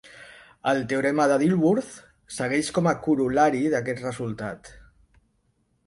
[0.71, 1.91] El teorema de Dilworth
[2.39, 4.77] segueix com a corol·lari d'aquest resultat.